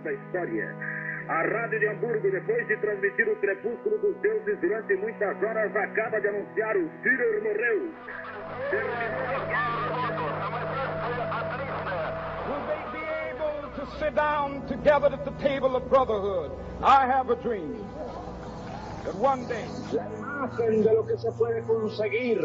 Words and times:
da 0.00 0.12
história. 0.12 0.74
A 1.28 1.42
Rádio 1.42 1.78
de 1.78 1.88
Hamburgo, 1.88 2.30
depois 2.30 2.66
de 2.66 2.76
transmitir 2.78 3.28
o 3.28 3.36
Crepúsculo 3.36 3.98
dos 3.98 4.16
Deuses 4.22 4.60
durante 4.60 4.96
muitas 4.96 5.40
horas, 5.42 5.74
acaba 5.76 6.20
de 6.20 6.28
anunciar 6.28 6.76
o 6.76 6.88
Führer 7.02 7.42
morreu. 7.42 7.92
Will 12.48 12.62
they 12.66 12.82
be 12.92 13.04
able 13.30 13.70
to 13.76 13.86
sit 13.98 14.14
down 14.14 14.66
together 14.66 15.08
at 15.12 15.24
the 15.24 15.30
table 15.42 15.76
of 15.76 15.88
brotherhood? 15.88 16.50
I 16.82 17.06
have 17.06 17.30
a 17.30 17.36
dream 17.36 17.76
that 19.04 19.14
one 19.14 19.46
day. 19.46 19.64
La 19.92 20.08
imagen 20.18 20.82
de 20.82 20.92
lo 20.92 21.06
que 21.06 21.16
se 21.18 21.30
puede 21.38 21.62
conseguir 21.62 22.40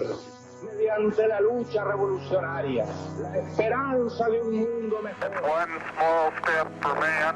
mediante 0.64 1.28
la 1.28 1.40
lucha 1.40 1.84
revolucionaria, 1.84 2.86
la 3.20 3.38
esperanza 3.38 4.30
de 4.30 4.42
un 4.42 4.56
mundo 4.60 5.02
mejor. 5.02 5.32
One 5.44 5.80
small 5.94 6.32
step 6.42 6.68
for 6.82 6.96
man, 7.00 7.36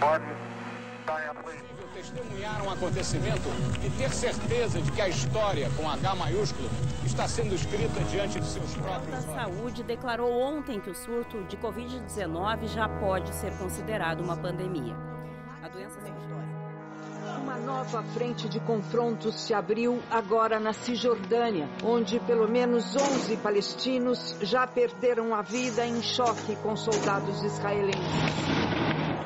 one 0.00 0.24
giant 1.06 1.46
leap. 1.46 1.66
testemunhar 1.96 2.62
um 2.62 2.70
acontecimento 2.70 3.48
e 3.82 3.90
ter 3.90 4.10
certeza 4.10 4.80
de 4.80 4.92
que 4.92 5.00
a 5.00 5.08
história, 5.08 5.70
com 5.76 5.88
H 5.88 6.14
maiúsculo, 6.14 6.68
está 7.04 7.26
sendo 7.26 7.54
escrita 7.54 8.00
diante 8.10 8.38
de 8.38 8.46
seus 8.46 8.76
A 8.76 8.82
próprios 8.82 9.24
olhos. 9.24 9.34
Saúde 9.34 9.82
declarou 9.82 10.30
ontem 10.30 10.78
que 10.78 10.90
o 10.90 10.94
surto 10.94 11.42
de 11.44 11.56
Covid-19 11.56 12.66
já 12.66 12.86
pode 12.86 13.34
ser 13.34 13.50
considerado 13.56 14.20
uma 14.20 14.36
pandemia. 14.36 14.94
A 15.62 15.68
doença. 15.68 15.98
Uma 17.56 17.78
nova 17.78 18.02
frente 18.02 18.50
de 18.50 18.60
confrontos 18.60 19.34
se 19.34 19.54
abriu 19.54 20.02
agora 20.10 20.60
na 20.60 20.74
Cisjordânia, 20.74 21.66
onde 21.82 22.20
pelo 22.20 22.46
menos 22.46 22.94
11 22.94 23.34
palestinos 23.38 24.36
já 24.42 24.66
perderam 24.66 25.34
a 25.34 25.40
vida 25.40 25.86
em 25.86 26.02
choque 26.02 26.54
com 26.56 26.76
soldados 26.76 27.42
israelenses. 27.42 27.96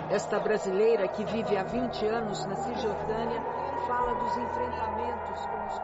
Esta 0.08 0.38
brasileira, 0.38 1.08
que 1.08 1.24
vive 1.24 1.56
há 1.56 1.64
20 1.64 2.06
anos 2.06 2.46
na 2.46 2.54
Cisjordânia, 2.54 3.42
fala 3.88 4.14
dos 4.14 4.36
enfrentamentos 4.36 5.46
com 5.46 5.66
os 5.66 5.78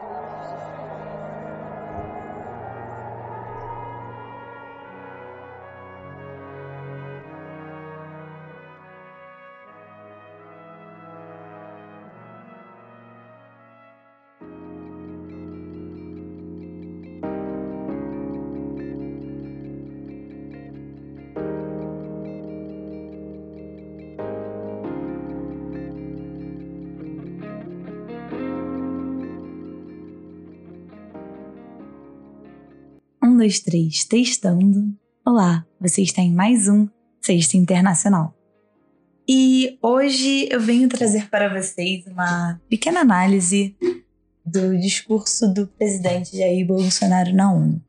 Um, 33.37 33.39
dois, 33.39 33.59
três, 33.59 34.03
testando. 34.03 34.91
Olá, 35.23 35.63
você 35.79 36.01
está 36.01 36.23
em 36.23 36.33
mais 36.33 36.67
um 36.67 36.89
Sexta 37.21 37.55
Internacional. 37.55 38.33
E 39.29 39.77
hoje 39.79 40.49
eu 40.49 40.59
venho 40.59 40.89
trazer 40.89 41.29
para 41.29 41.47
vocês 41.47 42.07
uma 42.07 42.59
pequena 42.67 43.01
análise 43.01 43.75
do 44.43 44.75
discurso 44.79 45.53
do 45.53 45.67
presidente 45.67 46.35
Jair 46.35 46.65
Bolsonaro 46.65 47.31
na 47.31 47.53
ONU. 47.53 47.79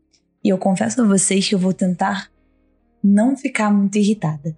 E 0.44 0.50
eu 0.50 0.58
confesso 0.58 1.00
a 1.00 1.06
vocês 1.06 1.48
que 1.48 1.54
eu 1.54 1.58
vou 1.58 1.72
tentar 1.72 2.30
não 3.02 3.34
ficar 3.34 3.72
muito 3.72 3.96
irritada. 3.96 4.54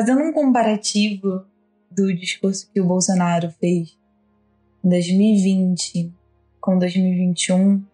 Fazendo 0.00 0.22
um 0.22 0.32
comparativo 0.32 1.44
do 1.90 2.10
discurso 2.16 2.70
que 2.72 2.80
o 2.80 2.86
Bolsonaro 2.86 3.50
fez 3.60 3.98
em 4.82 4.88
2020 4.88 6.10
com 6.58 6.78
2021, 6.78 7.84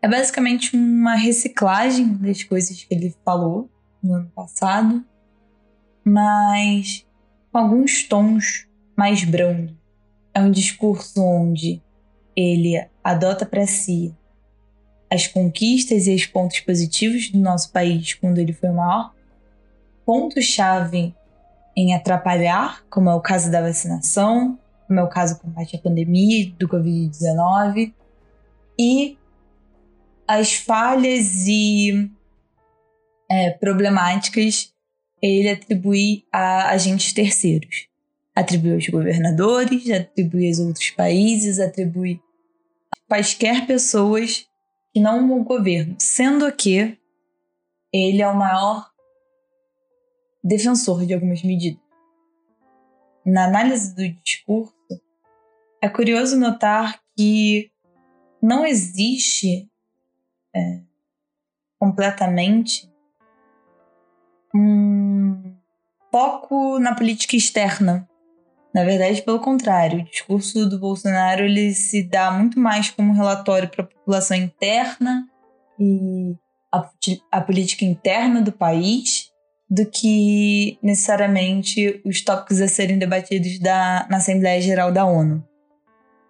é 0.00 0.08
basicamente 0.08 0.74
uma 0.74 1.14
reciclagem 1.14 2.14
das 2.14 2.42
coisas 2.42 2.84
que 2.84 2.94
ele 2.94 3.14
falou 3.22 3.68
no 4.02 4.14
ano 4.14 4.32
passado, 4.34 5.04
mas 6.02 7.06
com 7.52 7.58
alguns 7.58 8.04
tons 8.04 8.66
mais 8.96 9.24
brandos. 9.24 9.76
É 10.32 10.40
um 10.40 10.50
discurso 10.50 11.22
onde 11.22 11.82
ele 12.34 12.82
adota 13.04 13.44
para 13.44 13.66
si 13.66 14.16
as 15.12 15.26
conquistas 15.26 16.06
e 16.06 16.14
os 16.14 16.24
pontos 16.24 16.60
positivos 16.60 17.28
do 17.28 17.38
nosso 17.38 17.70
país 17.70 18.14
quando 18.14 18.38
ele 18.38 18.54
foi 18.54 18.70
maior, 18.70 19.12
ponto-chave 20.04 21.14
em 21.76 21.94
atrapalhar, 21.94 22.84
como 22.90 23.08
é 23.10 23.14
o 23.14 23.20
caso 23.20 23.50
da 23.50 23.62
vacinação, 23.62 24.58
como 24.86 25.00
é 25.00 25.02
o 25.02 25.08
caso 25.08 25.34
do 25.34 25.40
combate 25.40 25.76
à 25.76 25.78
pandemia 25.78 26.52
do 26.58 26.68
Covid-19, 26.68 27.92
e 28.78 29.18
as 30.26 30.54
falhas 30.54 31.46
e 31.46 32.10
é, 33.30 33.50
problemáticas 33.50 34.72
ele 35.22 35.48
atribui 35.48 36.24
a 36.32 36.70
agentes 36.70 37.12
terceiros. 37.12 37.86
Atribui 38.34 38.74
aos 38.74 38.88
governadores, 38.88 39.88
atribui 39.90 40.48
aos 40.48 40.58
outros 40.58 40.90
países, 40.90 41.60
atribui 41.60 42.20
a 42.90 43.08
quaisquer 43.08 43.66
pessoas 43.66 44.46
que 44.92 45.00
não 45.00 45.30
o 45.32 45.44
governo, 45.44 45.94
sendo 45.98 46.50
que 46.52 46.98
ele 47.92 48.20
é 48.20 48.28
o 48.28 48.36
maior 48.36 48.91
defensor 50.42 51.06
de 51.06 51.14
algumas 51.14 51.42
medidas. 51.42 51.80
Na 53.24 53.44
análise 53.44 53.94
do 53.94 54.08
discurso, 54.22 54.74
é 55.80 55.88
curioso 55.88 56.38
notar 56.38 57.00
que 57.16 57.70
não 58.40 58.66
existe 58.66 59.70
é, 60.54 60.80
completamente 61.78 62.90
um 64.54 65.56
foco 66.10 66.78
na 66.78 66.94
política 66.94 67.36
externa. 67.36 68.08
Na 68.74 68.84
verdade, 68.84 69.22
pelo 69.22 69.38
contrário, 69.38 70.00
o 70.00 70.04
discurso 70.04 70.68
do 70.68 70.78
Bolsonaro 70.78 71.44
ele 71.44 71.72
se 71.74 72.02
dá 72.02 72.30
muito 72.30 72.58
mais 72.58 72.90
como 72.90 73.12
relatório 73.12 73.68
para 73.68 73.84
a 73.84 73.86
população 73.86 74.36
interna 74.36 75.28
e 75.78 76.34
a, 76.72 76.90
a 77.30 77.40
política 77.40 77.84
interna 77.84 78.40
do 78.40 78.52
país 78.52 79.21
do 79.72 79.86
que 79.86 80.76
necessariamente 80.82 81.98
os 82.04 82.20
tópicos 82.20 82.60
a 82.60 82.68
serem 82.68 82.98
debatidos 82.98 83.58
da, 83.58 84.06
na 84.10 84.18
Assembleia 84.18 84.60
Geral 84.60 84.92
da 84.92 85.06
ONU. 85.06 85.42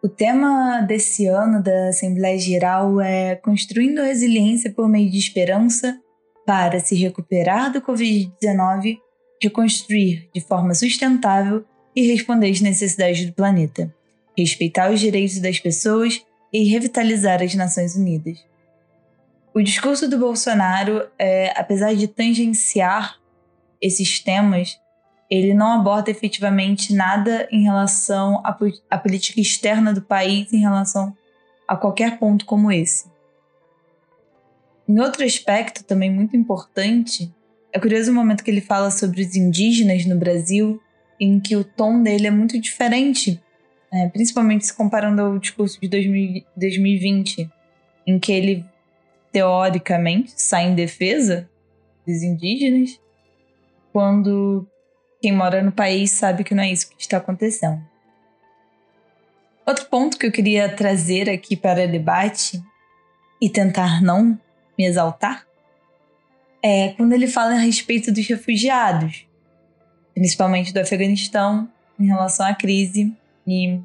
O 0.01 0.09
tema 0.09 0.81
desse 0.83 1.27
ano 1.27 1.61
da 1.61 1.89
Assembleia 1.89 2.39
Geral 2.39 3.01
é 3.01 3.35
Construindo 3.35 4.01
Resiliência 4.01 4.71
por 4.71 4.89
meio 4.89 5.11
de 5.11 5.19
Esperança 5.19 5.99
para 6.47 6.79
se 6.79 6.95
recuperar 6.95 7.73
do 7.73 7.83
Covid-19, 7.83 8.99
reconstruir 9.43 10.31
de 10.33 10.41
forma 10.41 10.73
sustentável 10.73 11.65
e 11.97 12.07
responder 12.07 12.49
às 12.49 12.61
necessidades 12.61 13.27
do 13.27 13.33
planeta, 13.33 13.93
respeitar 14.39 14.89
os 14.93 15.01
direitos 15.01 15.41
das 15.41 15.59
pessoas 15.59 16.25
e 16.53 16.63
revitalizar 16.63 17.43
as 17.43 17.57
Nações 17.57 17.97
Unidas. 17.97 18.39
O 19.53 19.61
discurso 19.61 20.09
do 20.09 20.17
Bolsonaro, 20.17 21.09
é, 21.19 21.53
apesar 21.59 21.93
de 21.93 22.07
tangenciar 22.07 23.21
esses 23.83 24.21
temas, 24.21 24.81
ele 25.29 25.53
não 25.53 25.73
aborda 25.73 26.11
efetivamente 26.11 26.95
nada 26.95 27.49
em 27.51 27.65
relação 27.65 28.41
à, 28.45 28.57
à 28.89 28.99
política 28.99 29.41
externa 29.41 29.93
do 29.93 30.03
país 30.03 30.53
em 30.53 30.61
relação 30.61 31.17
a 31.67 31.77
qualquer 31.77 32.19
ponto 32.19 32.45
como 32.45 32.71
esse. 32.71 33.11
Em 34.89 35.01
outro 35.01 35.25
aspecto 35.25 35.85
também 35.85 36.11
muito 36.11 36.37
importante, 36.37 37.33
é 37.73 37.81
curioso 37.81 38.13
o 38.13 38.15
momento 38.15 38.45
que 38.45 38.51
ele 38.51 38.61
fala 38.61 38.91
sobre 38.91 39.23
os 39.23 39.35
indígenas 39.35 40.05
no 40.05 40.17
Brasil, 40.17 40.81
em 41.19 41.41
que 41.41 41.57
o 41.57 41.65
tom 41.65 42.03
dele 42.03 42.27
é 42.27 42.31
muito 42.31 42.61
diferente, 42.61 43.41
né? 43.91 44.11
principalmente 44.13 44.67
se 44.67 44.75
comparando 44.75 45.23
ao 45.23 45.39
discurso 45.39 45.81
de 45.81 45.89
2000, 45.89 46.45
2020, 46.55 47.51
em 48.07 48.19
que 48.19 48.33
ele, 48.33 48.67
teoricamente, 49.33 50.35
sai 50.37 50.69
em 50.69 50.75
defesa 50.75 51.49
dos 52.07 52.23
indígenas, 52.23 53.01
quando 53.93 54.67
quem 55.21 55.33
mora 55.33 55.63
no 55.63 55.71
país 55.71 56.11
sabe 56.11 56.43
que 56.43 56.55
não 56.55 56.63
é 56.63 56.73
isso 56.73 56.89
que 56.89 57.01
está 57.01 57.19
acontecendo. 57.19 57.81
Outro 59.65 59.87
ponto 59.87 60.19
que 60.19 60.27
eu 60.27 60.33
queria 60.33 60.75
trazer 60.75 61.31
aqui 61.31 61.57
para 61.57 61.87
debate 61.87 62.61
e 63.41 63.49
tentar 63.49 64.03
não 64.03 64.39
me 64.77 64.87
exaltar 64.87 65.47
é 66.63 66.91
quando 66.91 67.13
ele 67.13 67.27
fala 67.27 67.53
a 67.53 67.59
respeito 67.59 68.13
dos 68.13 68.27
refugiados, 68.27 69.27
principalmente 70.15 70.73
do 70.73 70.81
Afeganistão, 70.81 71.69
em 71.99 72.07
relação 72.07 72.47
à 72.47 72.55
crise. 72.55 73.13
E 73.47 73.81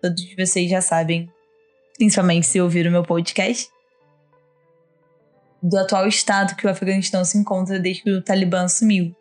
todos 0.00 0.34
vocês 0.36 0.70
já 0.70 0.80
sabem, 0.80 1.30
principalmente 1.96 2.46
se 2.46 2.60
ouviram 2.60 2.90
meu 2.90 3.02
podcast, 3.02 3.68
do 5.62 5.76
atual 5.76 6.06
estado 6.06 6.56
que 6.56 6.66
o 6.66 6.70
Afeganistão 6.70 7.24
se 7.24 7.36
encontra 7.36 7.78
desde 7.78 8.02
que 8.02 8.10
o 8.10 8.22
Talibã 8.22 8.64
assumiu. 8.64 9.14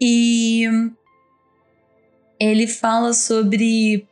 E 0.00 0.64
ele 2.38 2.66
fala 2.66 3.12
sobre 3.12 4.06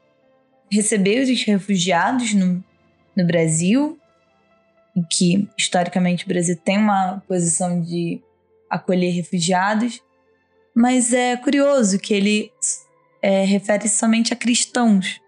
receber 0.70 1.23
os 1.23 1.43
refugiados 1.44 2.35
no, 2.35 2.62
no 3.17 3.26
Brasil, 3.26 3.99
que 5.11 5.49
historicamente 5.56 6.25
o 6.25 6.29
Brasil 6.29 6.56
tem 6.56 6.76
uma 6.76 7.23
posição 7.26 7.81
de 7.81 8.20
acolher 8.69 9.12
refugiados, 9.12 10.02
mas 10.75 11.12
é 11.12 11.37
curioso 11.37 11.99
que 11.99 12.12
ele 12.12 12.52
é, 13.23 13.44
refere 13.44 13.88
somente 13.88 14.32
a 14.32 14.37
cristãos. 14.37 15.20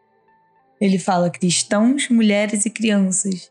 Ele 0.80 0.98
fala 0.98 1.30
cristãos, 1.30 2.08
mulheres 2.08 2.66
e 2.66 2.70
crianças. 2.70 3.50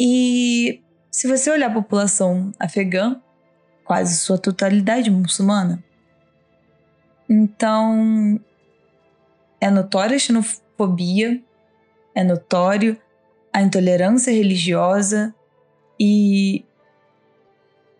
E 0.00 0.82
se 1.10 1.26
você 1.28 1.50
olhar 1.50 1.70
a 1.70 1.74
população 1.74 2.52
afegã, 2.58 3.20
quase 3.84 4.16
sua 4.16 4.38
totalidade 4.38 5.10
muçulmana, 5.10 5.82
então 7.28 8.40
é 9.60 9.70
notória 9.70 10.16
a 10.16 10.18
xenofobia, 10.18 11.42
é 12.14 12.24
notório 12.24 12.96
a 13.52 13.62
intolerância 13.62 14.32
religiosa 14.32 15.34
e 15.98 16.64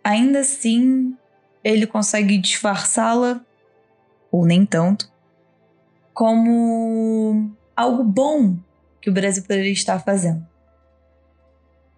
ainda 0.02 0.40
assim 0.40 1.16
ele 1.62 1.86
consegue 1.86 2.38
disfarçá-la, 2.38 3.44
ou 4.30 4.46
nem 4.46 4.64
tanto, 4.64 5.10
como 6.14 7.50
algo 7.76 8.04
bom 8.04 8.56
que 9.00 9.10
o 9.10 9.12
Brasil 9.12 9.42
poderia 9.42 9.72
estar 9.72 9.98
fazendo. 10.00 10.46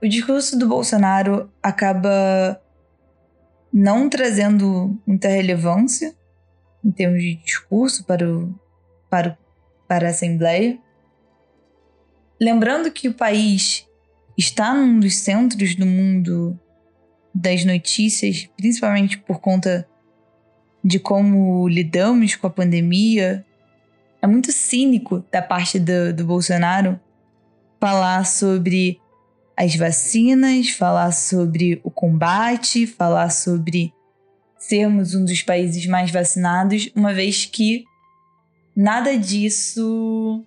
O 0.03 0.09
discurso 0.09 0.59
do 0.59 0.67
Bolsonaro 0.67 1.51
acaba 1.63 2.61
não 3.73 4.09
trazendo 4.09 4.99
muita 5.07 5.29
relevância 5.29 6.15
em 6.85 6.91
termos 6.91 7.21
de 7.21 7.37
discurso 7.37 8.05
para, 8.05 8.29
o, 8.29 8.55
para, 9.09 9.39
para 9.89 10.09
a 10.09 10.11
Assembleia. 10.11 10.79
Lembrando 12.41 12.91
que 12.91 13.09
o 13.09 13.15
país 13.15 13.87
está 14.37 14.73
num 14.73 14.99
dos 14.99 15.17
centros 15.17 15.75
do 15.75 15.85
mundo 15.85 16.59
das 17.35 17.65
notícias, 17.65 18.49
principalmente 18.57 19.19
por 19.19 19.41
conta 19.41 19.87
de 20.83 20.99
como 20.99 21.69
lidamos 21.69 22.35
com 22.35 22.47
a 22.47 22.51
pandemia, 22.51 23.45
é 24.23 24.27
muito 24.27 24.51
cínico 24.53 25.25
da 25.31 25.43
parte 25.43 25.79
do, 25.79 26.13
do 26.15 26.25
Bolsonaro 26.25 26.99
falar 27.79 28.25
sobre 28.27 29.01
as 29.57 29.75
vacinas, 29.77 30.71
falar 30.71 31.13
sobre 31.13 31.81
o 31.85 31.91
combate, 31.91 32.87
falar 32.87 33.31
sobre 33.31 33.93
sermos 34.61 35.15
um 35.15 35.25
dos 35.25 35.43
países 35.43 35.87
mais 35.87 36.11
vacinados, 36.11 36.91
uma 36.95 37.15
vez 37.15 37.47
que 37.47 37.85
nada 38.77 39.17
disso 39.19 40.45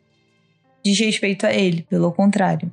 diz 0.86 1.00
respeito 1.00 1.48
a 1.48 1.52
ele, 1.52 1.82
pelo 1.90 2.14
contrário. 2.14 2.72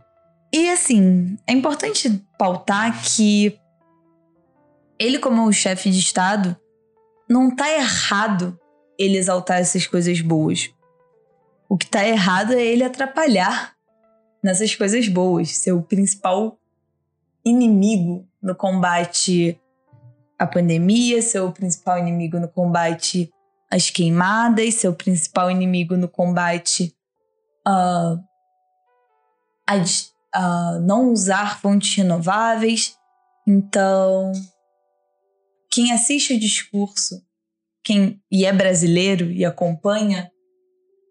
E 0.52 0.68
assim, 0.68 1.38
é 1.46 1.52
importante 1.52 2.22
pautar 2.38 3.02
que 3.02 3.58
ele, 4.98 5.18
como 5.18 5.46
o 5.46 5.52
chefe 5.52 5.90
de 5.90 5.98
Estado, 5.98 6.56
não 7.28 7.54
tá 7.54 7.72
errado 7.72 8.58
ele 8.98 9.16
exaltar 9.16 9.60
essas 9.60 9.86
coisas 9.86 10.20
boas. 10.20 10.70
O 11.68 11.78
que 11.78 11.86
tá 11.86 12.06
errado 12.06 12.52
é 12.52 12.62
ele 12.62 12.84
atrapalhar 12.84 13.74
nessas 14.42 14.74
coisas 14.74 15.08
boas, 15.08 15.56
ser 15.56 15.72
o 15.72 15.82
principal 15.82 16.58
inimigo 17.44 18.28
no 18.42 18.54
combate 18.54 19.58
à 20.40 20.46
pandemia, 20.46 21.20
ser 21.20 21.40
o 21.40 21.52
principal 21.52 21.98
inimigo 21.98 22.40
no 22.40 22.48
combate 22.48 23.30
às 23.70 23.90
queimadas, 23.90 24.74
ser 24.74 24.88
o 24.88 24.94
principal 24.94 25.50
inimigo 25.50 25.98
no 25.98 26.08
combate 26.08 26.96
uh, 27.68 28.18
a, 29.68 29.76
uh, 29.76 30.80
não 30.80 31.12
usar 31.12 31.60
fontes 31.60 31.94
renováveis. 31.94 32.96
Então, 33.46 34.32
quem 35.70 35.92
assiste 35.92 36.32
o 36.32 36.40
discurso, 36.40 37.22
quem 37.84 38.18
e 38.32 38.46
é 38.46 38.52
brasileiro 38.52 39.30
e 39.30 39.44
acompanha 39.44 40.30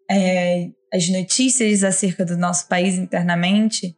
é, 0.10 0.72
as 0.92 1.08
notícias 1.08 1.84
acerca 1.84 2.26
do 2.26 2.36
nosso 2.36 2.68
país 2.68 2.96
internamente, 2.96 3.96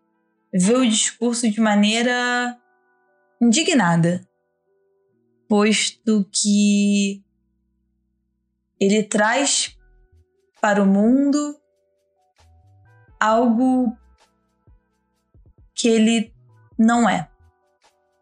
vê 0.53 0.73
o 0.73 0.85
discurso 0.85 1.49
de 1.49 1.61
maneira 1.61 2.57
indignada, 3.41 4.21
posto 5.51 6.25
que 6.31 7.21
ele 8.79 9.03
traz 9.03 9.77
para 10.61 10.81
o 10.81 10.85
mundo 10.85 11.59
algo 13.19 13.93
que 15.75 15.89
ele 15.89 16.33
não 16.79 17.09
é. 17.09 17.29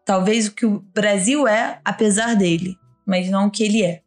Talvez 0.04 0.48
o 0.48 0.52
que 0.52 0.66
o 0.66 0.80
Brasil 0.92 1.46
é, 1.46 1.80
apesar 1.84 2.34
dele, 2.34 2.76
mas 3.06 3.30
não 3.30 3.46
o 3.46 3.50
que 3.52 3.62
ele 3.62 3.84
é. 3.84 4.02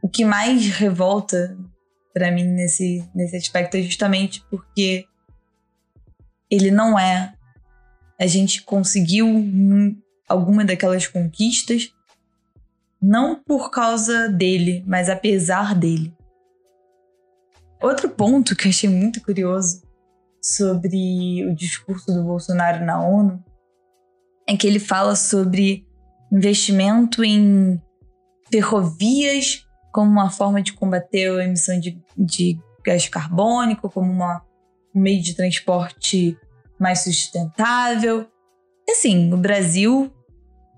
O 0.00 0.08
que 0.08 0.24
mais 0.24 0.64
revolta 0.64 1.58
para 2.14 2.30
mim 2.30 2.44
nesse, 2.44 3.04
nesse 3.12 3.36
aspecto 3.36 3.76
é 3.76 3.82
justamente 3.82 4.46
porque 4.48 5.08
ele 6.48 6.70
não 6.70 6.96
é. 6.96 7.34
A 8.16 8.28
gente 8.28 8.62
conseguiu 8.62 9.26
alguma 10.28 10.64
daquelas 10.64 11.06
conquistas 11.06 11.92
não 13.00 13.40
por 13.42 13.70
causa 13.70 14.28
dele, 14.28 14.84
mas 14.86 15.08
apesar 15.08 15.74
dele. 15.74 16.12
Outro 17.80 18.08
ponto 18.08 18.56
que 18.56 18.68
achei 18.68 18.90
muito 18.90 19.22
curioso 19.22 19.82
sobre 20.42 21.44
o 21.46 21.54
discurso 21.54 22.12
do 22.12 22.24
Bolsonaro 22.24 22.84
na 22.84 23.00
ONU 23.00 23.42
é 24.48 24.56
que 24.56 24.66
ele 24.66 24.80
fala 24.80 25.14
sobre 25.14 25.86
investimento 26.32 27.22
em 27.22 27.80
ferrovias 28.50 29.64
como 29.92 30.10
uma 30.10 30.30
forma 30.30 30.62
de 30.62 30.72
combater 30.72 31.30
a 31.38 31.44
emissão 31.44 31.78
de, 31.78 32.00
de 32.16 32.58
gás 32.84 33.08
carbônico, 33.08 33.90
como 33.90 34.10
uma, 34.10 34.42
um 34.94 35.00
meio 35.00 35.22
de 35.22 35.34
transporte 35.34 36.36
mais 36.78 37.00
sustentável. 37.00 38.26
Assim, 38.88 39.32
o 39.32 39.36
Brasil, 39.36 40.12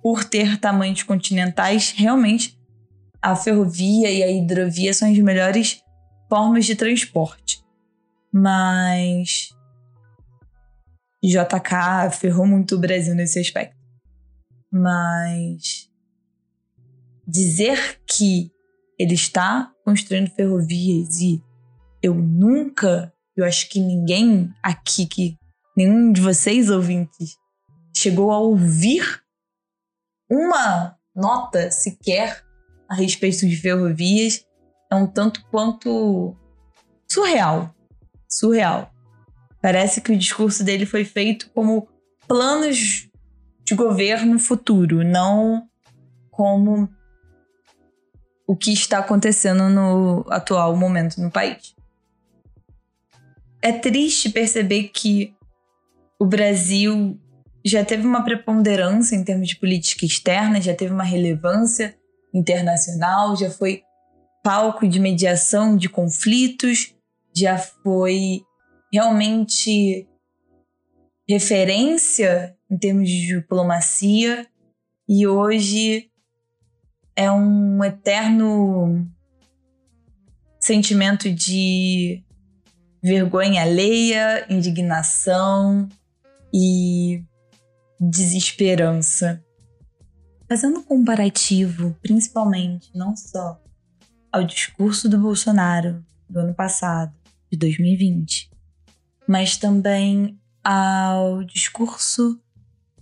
por 0.03 0.25
ter 0.25 0.59
tamanhos 0.59 1.03
continentais, 1.03 1.93
realmente 1.97 2.59
a 3.23 3.37
ferrovia 3.37 4.11
e 4.11 4.23
a 4.23 4.31
hidrovia 4.31 4.95
são 4.95 5.11
as 5.11 5.19
melhores 5.19 5.83
formas 6.29 6.65
de 6.65 6.75
transporte. 6.75 7.63
Mas 8.33 9.51
JK 11.23 12.11
ferrou 12.19 12.47
muito 12.47 12.77
o 12.77 12.79
Brasil 12.79 13.15
nesse 13.15 13.39
aspecto. 13.39 13.77
Mas 14.73 15.91
dizer 17.27 18.01
que 18.07 18.51
ele 18.99 19.15
está 19.15 19.71
construindo 19.85 20.31
ferrovias 20.31 21.21
e 21.21 21.43
eu 22.03 22.15
nunca, 22.15 23.13
eu 23.37 23.45
acho 23.45 23.69
que 23.69 23.81
ninguém 23.81 24.51
aqui, 24.63 25.07
que 25.07 25.37
nenhum 25.77 26.13
de 26.13 26.21
vocês 26.21 26.71
ouvintes, 26.71 27.37
chegou 27.95 28.31
a 28.31 28.39
ouvir 28.39 29.23
uma 30.31 30.97
nota 31.15 31.71
sequer 31.71 32.45
a 32.89 32.95
respeito 32.95 33.47
de 33.47 33.57
ferrovias 33.57 34.47
é 34.91 34.95
um 34.95 35.07
tanto 35.07 35.45
quanto 35.51 36.37
surreal. 37.11 37.75
Surreal. 38.29 38.93
Parece 39.61 40.01
que 40.01 40.13
o 40.13 40.19
discurso 40.19 40.65
dele 40.65 40.87
foi 40.87 41.05
feito 41.05 41.51
como 41.51 41.89
planos 42.27 43.09
de 43.65 43.75
governo 43.75 44.39
futuro, 44.39 45.05
não 45.05 45.69
como 46.31 46.89
o 48.47 48.57
que 48.57 48.73
está 48.73 48.99
acontecendo 48.99 49.69
no 49.69 50.25
atual 50.29 50.75
momento 50.77 51.21
no 51.21 51.31
país. 51.31 51.75
É 53.63 53.73
triste 53.73 54.31
perceber 54.31 54.89
que 54.89 55.35
o 56.19 56.25
Brasil 56.25 57.21
já 57.65 57.85
teve 57.85 58.07
uma 58.07 58.25
preponderância 58.25 59.15
em 59.15 59.25
termos 59.25 59.49
de 59.49 59.57
política 59.57 60.07
externa, 60.07 60.61
já 60.61 60.75
teve 60.75 60.93
uma 60.93 61.05
relevância 61.05 61.95
internacional, 62.33 63.37
já 63.37 63.51
foi 63.51 63.83
palco 64.43 64.89
de 64.89 64.99
mediação 64.99 65.77
de 65.77 65.89
conflitos, 65.89 66.95
já 67.35 67.59
foi 67.59 68.43
realmente 68.93 70.09
referência 71.29 72.57
em 72.71 72.77
termos 72.77 73.09
de 73.09 73.27
diplomacia 73.27 74.47
E 75.09 75.27
hoje 75.27 76.11
é 77.15 77.31
um 77.31 77.85
eterno 77.85 79.07
sentimento 80.61 81.31
de 81.33 82.25
vergonha 83.03 83.63
alheia, 83.63 84.47
indignação 84.49 85.89
e 86.53 87.23
desesperança. 88.01 89.45
Fazendo 90.49 90.81
um 90.81 90.83
comparativo, 90.83 91.95
principalmente, 92.03 92.91
não 92.95 93.15
só 93.17 93.61
ao 94.33 94.45
discurso 94.45 95.09
do 95.09 95.19
Bolsonaro 95.19 96.05
do 96.29 96.41
ano 96.41 96.55
passado, 96.55 97.15
de 97.51 97.59
2020, 97.59 98.51
mas 99.29 99.57
também 99.57 100.41
ao 100.63 101.43
discurso 101.45 102.41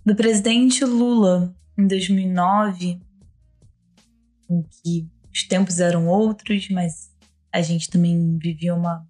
do 0.05 0.15
presidente 0.15 0.83
Lula 0.83 1.53
em 1.77 1.87
2009, 1.87 2.99
em 4.49 4.63
que 4.63 5.07
os 5.31 5.47
tempos 5.47 5.79
eram 5.79 6.07
outros, 6.07 6.67
mas 6.69 7.11
a 7.51 7.61
gente 7.61 7.89
também 7.89 8.37
vivia 8.37 8.75
uma 8.75 9.07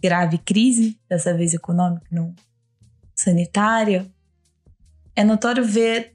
grave 0.00 0.38
crise, 0.38 0.98
dessa 1.08 1.34
vez 1.34 1.54
econômica, 1.54 2.06
não 2.10 2.34
sanitária. 3.14 4.08
É 5.18 5.24
notório 5.24 5.64
ver 5.64 6.14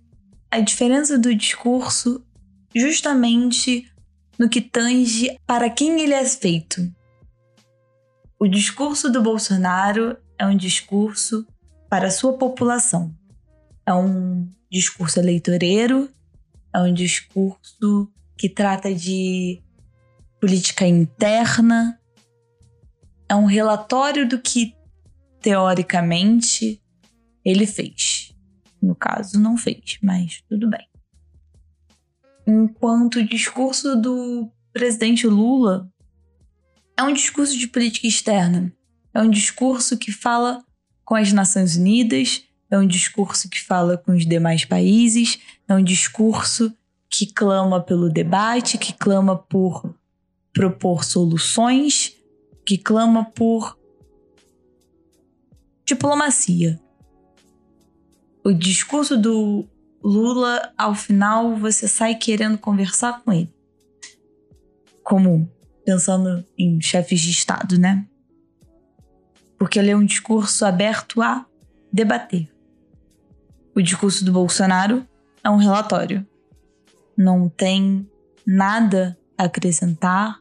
a 0.50 0.62
diferença 0.62 1.20
do 1.20 1.36
discurso 1.36 2.26
justamente 2.74 3.92
no 4.40 4.48
que 4.48 4.62
tange 4.62 5.38
para 5.46 5.70
quem 5.70 6.00
ele 6.00 6.14
é 6.14 6.24
feito. 6.24 6.90
O 8.40 8.48
discurso 8.48 9.12
do 9.12 9.22
Bolsonaro 9.22 10.16
é 10.40 10.48
um 10.48 10.56
discurso 10.56 11.46
para 11.90 12.08
a 12.08 12.12
sua 12.12 12.38
população. 12.38 13.14
É 13.86 13.94
um 13.94 14.50
discurso 14.72 15.20
eleitoreiro, 15.20 16.10
é 16.74 16.80
um 16.80 16.94
discurso 16.94 18.10
que 18.38 18.48
trata 18.48 18.96
de 18.96 19.62
política 20.40 20.88
interna, 20.88 22.00
é 23.28 23.36
um 23.36 23.48
relatório 23.48 24.26
do 24.26 24.40
que, 24.40 24.74
teoricamente, 25.42 26.82
ele 27.44 27.68
fez. 27.68 28.13
No 28.84 28.94
caso, 28.94 29.40
não 29.40 29.56
fez, 29.56 29.98
mas 30.04 30.44
tudo 30.50 30.70
bem. 30.70 30.86
Enquanto 32.46 33.16
o 33.16 33.26
discurso 33.26 33.96
do 33.96 34.52
presidente 34.74 35.26
Lula 35.26 35.90
é 36.98 37.04
um 37.04 37.14
discurso 37.14 37.58
de 37.58 37.66
política 37.66 38.08
externa, 38.08 38.74
é 39.14 39.22
um 39.22 39.30
discurso 39.30 39.98
que 39.98 40.12
fala 40.12 40.62
com 41.06 41.16
as 41.16 41.32
Nações 41.32 41.78
Unidas, 41.78 42.44
é 42.70 42.78
um 42.78 42.86
discurso 42.86 43.50
que 43.50 43.62
fala 43.62 43.98
com 43.98 44.12
os 44.12 44.26
demais 44.26 44.66
países, 44.66 45.40
é 45.66 45.74
um 45.74 45.84
discurso 45.84 46.76
que 47.10 47.26
clama 47.26 47.82
pelo 47.82 48.10
debate, 48.10 48.78
que 48.78 48.92
clama 48.92 49.38
por 49.38 49.96
propor 50.52 51.06
soluções, 51.06 52.18
que 52.66 52.78
clama 52.78 53.24
por 53.24 53.80
diplomacia. 55.86 56.83
O 58.44 58.52
discurso 58.52 59.18
do 59.18 59.66
Lula, 60.04 60.74
ao 60.78 60.94
final, 60.94 61.56
você 61.56 61.88
sai 61.88 62.16
querendo 62.16 62.58
conversar 62.58 63.22
com 63.24 63.32
ele. 63.32 63.54
Como 65.02 65.50
pensando 65.86 66.44
em 66.58 66.82
chefes 66.82 67.22
de 67.22 67.32
Estado, 67.32 67.80
né? 67.80 68.06
Porque 69.58 69.80
ele 69.80 69.92
é 69.92 69.96
um 69.96 70.06
discurso 70.06 70.66
aberto 70.66 71.22
a 71.22 71.46
debater. 71.92 72.50
O 73.74 73.82
discurso 73.82 74.26
do 74.26 74.34
Bolsonaro 74.34 75.08
é 75.44 75.50
um 75.50 75.58
relatório. 75.58 76.26
Não 77.16 77.48
tem 77.48 78.10
nada 78.46 79.18
a 79.38 79.46
acrescentar, 79.46 80.40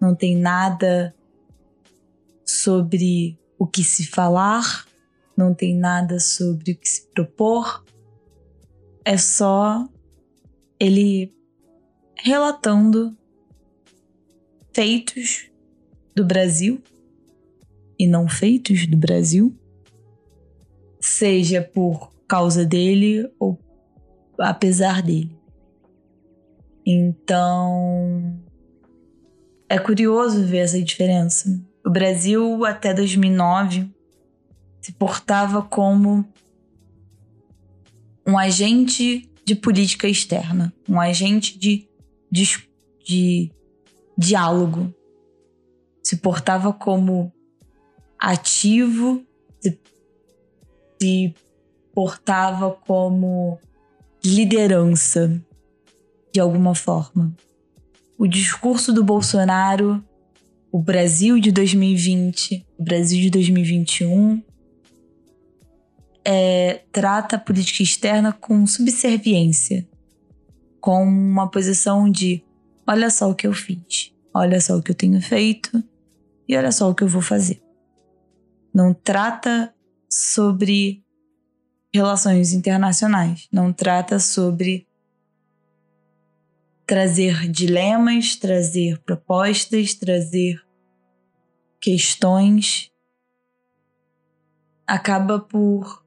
não 0.00 0.14
tem 0.14 0.36
nada 0.36 1.14
sobre 2.44 3.38
o 3.58 3.66
que 3.66 3.82
se 3.82 4.06
falar, 4.06 4.84
não 5.36 5.54
tem 5.54 5.76
nada 5.76 6.20
sobre 6.20 6.72
o 6.72 6.76
que 6.76 6.88
se 6.88 7.06
propor. 7.08 7.84
É 9.04 9.16
só 9.16 9.88
ele 10.78 11.32
relatando 12.16 13.16
feitos 14.72 15.50
do 16.14 16.24
Brasil 16.24 16.82
e 17.98 18.06
não 18.06 18.28
feitos 18.28 18.86
do 18.86 18.96
Brasil, 18.96 19.54
seja 21.00 21.62
por 21.62 22.12
causa 22.26 22.64
dele 22.64 23.30
ou 23.38 23.58
apesar 24.38 25.02
dele. 25.02 25.36
Então, 26.84 28.40
é 29.68 29.78
curioso 29.78 30.44
ver 30.44 30.58
essa 30.58 30.82
diferença. 30.82 31.60
O 31.84 31.90
Brasil, 31.90 32.64
até 32.64 32.92
2009, 32.92 33.90
se 34.82 34.92
portava 34.92 35.62
como 35.62 36.26
um 38.26 38.36
agente 38.36 39.30
de 39.44 39.54
política 39.54 40.08
externa, 40.08 40.72
um 40.88 41.00
agente 41.00 41.56
de, 41.56 41.88
de, 42.30 42.44
de 43.04 43.52
diálogo. 44.18 44.92
Se 46.02 46.16
portava 46.16 46.72
como 46.72 47.32
ativo, 48.18 49.24
se, 49.60 49.78
se 51.00 51.34
portava 51.94 52.72
como 52.72 53.60
liderança, 54.24 55.40
de 56.32 56.40
alguma 56.40 56.74
forma. 56.74 57.32
O 58.18 58.26
discurso 58.26 58.92
do 58.92 59.04
Bolsonaro, 59.04 60.02
o 60.72 60.80
Brasil 60.80 61.38
de 61.38 61.52
2020, 61.52 62.66
o 62.78 62.82
Brasil 62.82 63.20
de 63.20 63.30
2021, 63.30 64.42
é, 66.24 66.84
trata 66.92 67.36
a 67.36 67.38
política 67.38 67.82
externa 67.82 68.32
com 68.32 68.66
subserviência, 68.66 69.88
com 70.80 71.02
uma 71.04 71.50
posição 71.50 72.10
de 72.10 72.44
olha 72.86 73.10
só 73.10 73.30
o 73.30 73.34
que 73.34 73.46
eu 73.46 73.52
fiz, 73.52 74.12
olha 74.34 74.60
só 74.60 74.76
o 74.76 74.82
que 74.82 74.90
eu 74.90 74.94
tenho 74.94 75.20
feito 75.20 75.82
e 76.48 76.56
olha 76.56 76.72
só 76.72 76.90
o 76.90 76.94
que 76.94 77.04
eu 77.04 77.08
vou 77.08 77.22
fazer. 77.22 77.62
Não 78.74 78.94
trata 78.94 79.74
sobre 80.08 81.04
relações 81.92 82.52
internacionais, 82.52 83.48
não 83.52 83.72
trata 83.72 84.18
sobre 84.18 84.86
trazer 86.86 87.50
dilemas, 87.50 88.36
trazer 88.36 88.98
propostas, 89.00 89.94
trazer 89.94 90.60
questões. 91.80 92.90
Acaba 94.86 95.38
por 95.38 96.01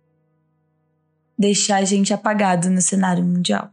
deixar 1.37 1.77
a 1.77 1.85
gente 1.85 2.13
apagado 2.13 2.69
no 2.69 2.81
cenário 2.81 3.23
mundial. 3.23 3.71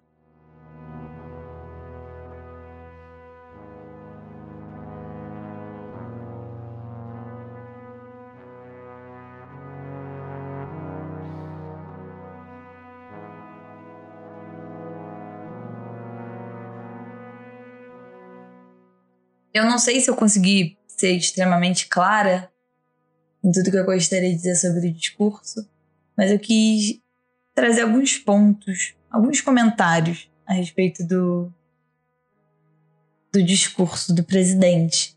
Eu 19.54 19.66
não 19.66 19.78
sei 19.78 20.00
se 20.00 20.10
eu 20.10 20.16
consegui 20.16 20.78
ser 20.88 21.12
extremamente 21.12 21.86
clara 21.86 22.50
em 23.44 23.52
tudo 23.52 23.70
que 23.70 23.76
eu 23.76 23.84
gostaria 23.84 24.30
de 24.30 24.36
dizer 24.36 24.56
sobre 24.56 24.88
o 24.88 24.92
discurso, 24.92 25.68
mas 26.16 26.30
eu 26.30 26.38
quis 26.38 27.01
trazer 27.54 27.82
alguns 27.82 28.18
pontos, 28.18 28.94
alguns 29.10 29.40
comentários 29.40 30.30
a 30.46 30.52
respeito 30.52 31.06
do, 31.06 31.52
do 33.32 33.42
discurso 33.42 34.14
do 34.14 34.24
presidente. 34.24 35.16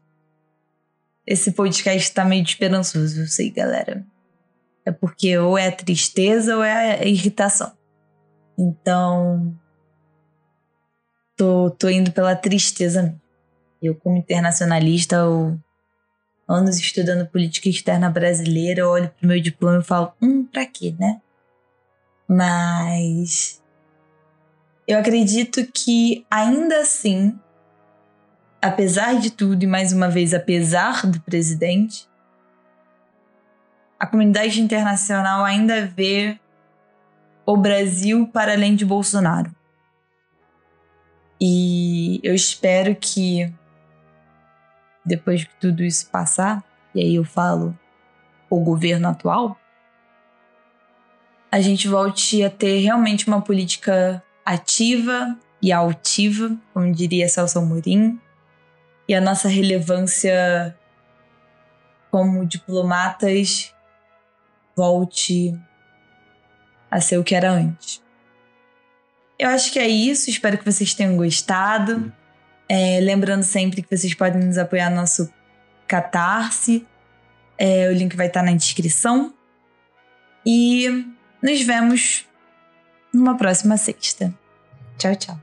Esse 1.25 1.51
podcast 1.51 2.13
tá 2.13 2.23
meio 2.23 2.43
esperançoso, 2.43 3.21
eu 3.21 3.27
sei, 3.27 3.49
galera. 3.49 4.05
É 4.85 4.91
porque 4.91 5.37
ou 5.37 5.57
é 5.57 5.67
a 5.67 5.71
tristeza 5.71 6.55
ou 6.55 6.63
é 6.63 7.01
a 7.01 7.05
irritação. 7.05 7.75
Então, 8.57 9.57
tô, 11.35 11.71
tô 11.71 11.89
indo 11.89 12.11
pela 12.11 12.35
tristeza 12.35 13.01
mesmo. 13.01 13.21
Eu, 13.81 13.93
como 13.95 14.17
internacionalista, 14.17 15.25
ou 15.25 15.59
anos 16.47 16.77
estudando 16.77 17.27
política 17.27 17.69
externa 17.69 18.09
brasileira, 18.09 18.81
eu 18.81 18.89
olho 18.89 19.09
pro 19.09 19.27
meu 19.27 19.39
diploma 19.39 19.79
e 19.79 19.83
falo, 19.83 20.13
hum, 20.21 20.45
pra 20.45 20.65
quê, 20.65 20.95
né? 20.97 21.21
Mas 22.27 23.61
eu 24.87 24.99
acredito 24.99 25.65
que 25.71 26.25
ainda 26.29 26.81
assim, 26.81 27.37
apesar 28.61 29.19
de 29.19 29.31
tudo, 29.31 29.63
e 29.63 29.67
mais 29.67 29.91
uma 29.91 30.09
vez, 30.09 30.33
apesar 30.33 31.05
do 31.05 31.19
presidente, 31.21 32.07
a 33.99 34.05
comunidade 34.05 34.61
internacional 34.61 35.43
ainda 35.43 35.85
vê 35.85 36.39
o 37.45 37.55
Brasil 37.57 38.27
para 38.27 38.53
além 38.53 38.75
de 38.75 38.85
Bolsonaro. 38.85 39.51
E 41.39 42.19
eu 42.23 42.33
espero 42.33 42.95
que 42.95 43.53
depois 45.05 45.43
que 45.43 45.55
tudo 45.59 45.83
isso 45.83 46.09
passar, 46.09 46.63
e 46.93 47.01
aí 47.01 47.15
eu 47.15 47.23
falo 47.23 47.77
o 48.49 48.59
governo 48.59 49.07
atual, 49.07 49.57
a 51.51 51.61
gente 51.61 51.87
volte 51.87 52.43
a 52.43 52.49
ter 52.49 52.79
realmente 52.79 53.27
uma 53.27 53.41
política 53.41 54.23
ativa 54.45 55.37
e 55.61 55.71
altiva, 55.71 56.55
como 56.73 56.91
diria 56.93 57.27
Celso 57.27 57.59
Amorim, 57.59 58.19
e 59.07 59.15
a 59.15 59.21
nossa 59.21 59.47
relevância 59.47 60.77
como 62.11 62.45
diplomatas 62.45 63.73
volte 64.75 65.57
a 66.89 67.01
ser 67.01 67.17
o 67.17 67.23
que 67.23 67.35
era 67.35 67.51
antes. 67.51 68.01
Eu 69.37 69.49
acho 69.49 69.71
que 69.71 69.79
é 69.79 69.87
isso, 69.87 70.29
espero 70.29 70.57
que 70.57 70.65
vocês 70.65 70.93
tenham 70.93 71.17
gostado. 71.17 72.11
É, 72.69 72.99
lembrando 73.01 73.43
sempre 73.43 73.81
que 73.81 73.95
vocês 73.95 74.13
podem 74.13 74.43
nos 74.43 74.57
apoiar 74.57 74.89
no 74.89 74.95
nosso 74.95 75.31
Catarse. 75.87 76.85
É, 77.57 77.89
o 77.89 77.93
link 77.93 78.15
vai 78.15 78.27
estar 78.27 78.41
na 78.41 78.53
descrição. 78.53 79.33
E 80.45 81.05
nos 81.45 81.61
vemos 81.61 82.25
numa 83.13 83.37
próxima 83.37 83.77
sexta. 83.77 84.33
Tchau, 84.97 85.15
tchau. 85.15 85.39